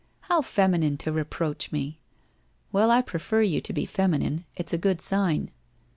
[0.31, 1.99] 'How feminine to reproach me!
[2.71, 5.51] Well, I prefer you to be feminine, it's a good sign.'